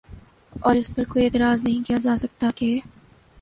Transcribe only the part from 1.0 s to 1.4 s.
کوئی